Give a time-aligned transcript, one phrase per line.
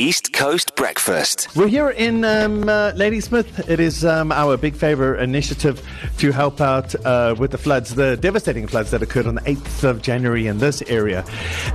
[0.00, 1.54] East Coast Breakfast.
[1.54, 3.68] We're here in um, uh, Ladysmith.
[3.68, 8.16] It is um, our Big Favour initiative to help out uh, with the floods, the
[8.16, 11.22] devastating floods that occurred on the 8th of January in this area.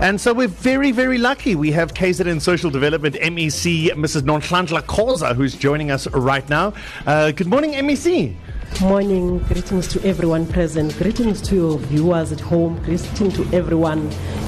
[0.01, 1.53] And so we're very, very lucky.
[1.53, 4.23] We have KZN Social Development MEC, Mrs.
[4.23, 6.73] Nonhlanhla Khoza, who's joining us right now.
[7.05, 8.35] Uh, good morning, MEC.
[8.81, 13.99] Morning, greetings to everyone present, greetings to your viewers at home, greetings to everyone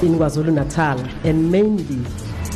[0.02, 2.04] in KwaZulu Natal, and mainly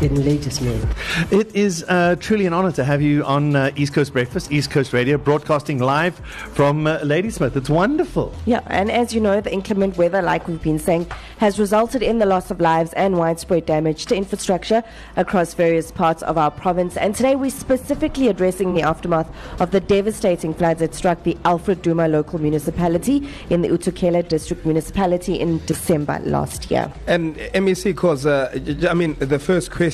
[0.02, 1.32] in Ladysmith.
[1.32, 4.70] It is uh, truly an honor to have you on uh, East Coast Breakfast, East
[4.70, 6.18] Coast Radio, broadcasting live
[6.54, 7.56] from uh, Ladysmith.
[7.56, 8.34] It's wonderful.
[8.44, 11.06] Yeah, and as you know, the inclement weather, like we've been saying,
[11.38, 14.82] has resulted in the loss of lives and widespread damage to infrastructure
[15.16, 16.96] across various parts of our province.
[16.96, 21.80] And today we're specifically addressing the aftermath of the devastating floods that struck the Alfred
[21.82, 26.92] Duma local municipality in the uThukela district municipality in December last year.
[27.06, 28.50] And MEC, because uh,
[28.88, 29.91] I mean, the first question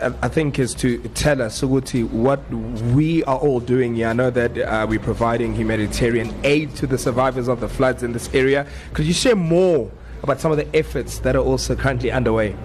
[0.00, 2.40] uh, I think is to tell us, Suguti, what
[2.94, 4.08] we are all doing here.
[4.08, 8.12] I know that uh, we're providing humanitarian aid to the survivors of the floods in
[8.12, 8.66] this area.
[8.92, 9.90] Could you share more
[10.22, 12.56] about some of the efforts that are also currently underway?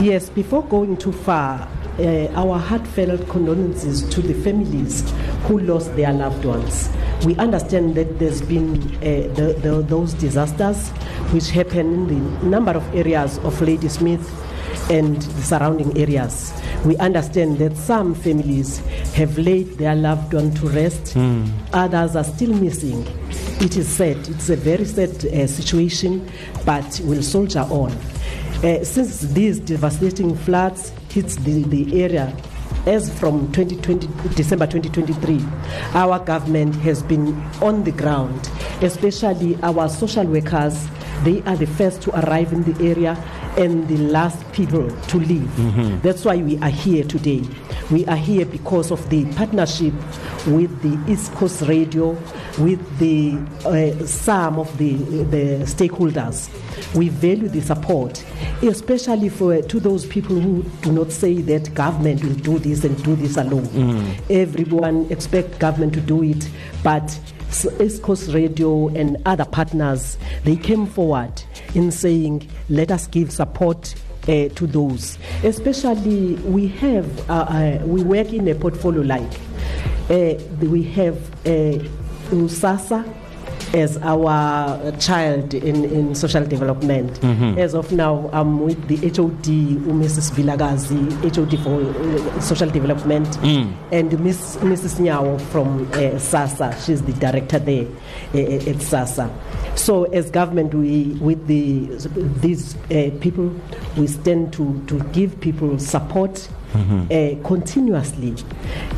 [0.00, 5.12] Yes, before going too far, uh, our heartfelt condolences to the families
[5.44, 6.90] who lost their loved ones.
[7.24, 10.90] We understand that there's been uh, the, the, those disasters
[11.32, 14.28] which happened in the number of areas of Ladysmith
[14.90, 16.52] and the surrounding areas.
[16.84, 18.78] We understand that some families
[19.14, 21.50] have laid their loved one to rest, mm.
[21.72, 23.06] others are still missing.
[23.60, 26.30] It is sad, it's a very sad uh, situation,
[26.64, 27.92] but we'll soldier on.
[28.62, 32.34] Uh, since these devastating floods hit the, the area
[32.86, 35.40] as from 2020, December 2023,
[35.94, 38.50] our government has been on the ground,
[38.82, 40.86] especially our social workers.
[41.22, 43.14] They are the first to arrive in the area
[43.56, 45.40] and the last people to leave.
[45.42, 46.00] Mm-hmm.
[46.00, 47.42] That's why we are here today.
[47.90, 49.94] We are here because of the partnership
[50.46, 52.12] with the East Coast Radio,
[52.58, 56.50] with the uh, some of the the stakeholders.
[56.94, 58.24] We value the support,
[58.62, 63.02] especially for to those people who do not say that government will do this and
[63.04, 63.66] do this alone.
[63.66, 64.30] Mm.
[64.30, 66.48] Everyone expect government to do it,
[66.82, 67.18] but
[67.80, 71.42] East Coast Radio and other partners, they came forward
[71.74, 73.94] in saying, let us give support
[74.28, 75.18] uh, to those.
[75.42, 79.32] Especially, we have, uh, uh, we work in a portfolio like,
[80.10, 81.78] uh, we have uh,
[82.30, 83.04] USASA,
[83.74, 87.10] as our child in, in social development.
[87.20, 87.58] Mm-hmm.
[87.58, 90.30] As of now, I'm with the HOD, Mrs.
[90.30, 93.74] Vilakazi, HOD for uh, social development, mm.
[93.90, 95.00] and Miss, Mrs.
[95.00, 96.86] Nyao from uh, SASSA.
[96.86, 97.86] She's the director there
[98.34, 99.30] uh, at SASSA.
[99.76, 101.86] So, as government, we with the
[102.40, 103.52] these uh, people,
[103.96, 107.04] we stand to to give people support mm-hmm.
[107.10, 108.34] uh, continuously.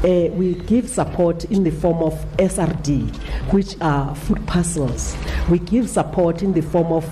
[0.02, 3.14] Uh, we give support in the form of SRD,
[3.52, 5.16] which are food parcels.
[5.50, 7.04] We give support in the form of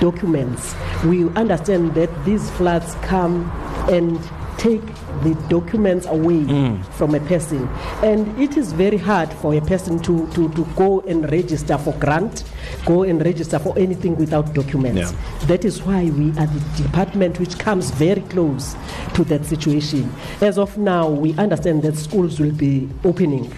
[0.00, 0.74] documents.
[1.04, 3.50] We understand that these floods come
[3.88, 4.18] and
[4.60, 4.84] take
[5.22, 6.84] the documents away mm.
[6.92, 7.66] from a person.
[8.02, 11.94] And it is very hard for a person to, to, to go and register for
[11.94, 12.44] grant,
[12.84, 15.12] go and register for anything without documents.
[15.12, 15.46] Yeah.
[15.46, 18.76] That is why we are the department which comes very close
[19.14, 20.12] to that situation.
[20.42, 23.50] As of now, we understand that schools will be opening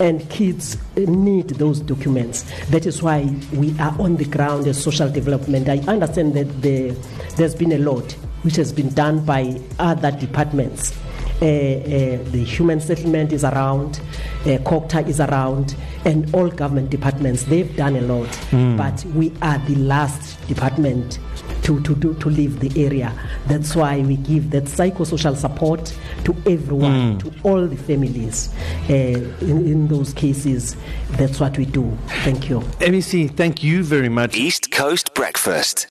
[0.00, 2.44] and kids need those documents.
[2.70, 5.68] That is why we are on the ground as social development.
[5.68, 6.90] I understand that the,
[7.36, 8.12] there's been a lot
[8.42, 10.96] which has been done by other departments.
[11.42, 14.00] Uh, uh, the human settlement is around,
[14.42, 17.44] uh, COGTA is around, and all government departments.
[17.44, 18.76] They've done a lot, mm.
[18.76, 21.18] but we are the last department
[21.64, 23.12] to, to, to, to leave the area.
[23.48, 25.94] That's why we give that psychosocial support
[26.26, 27.20] to everyone, mm.
[27.20, 28.52] to all the families.
[28.90, 28.92] Uh,
[29.40, 30.76] in, in those cases,
[31.12, 31.96] that's what we do.
[32.24, 32.60] Thank you.
[32.80, 34.36] MEC, thank you very much.
[34.36, 35.84] East Coast Breakfast.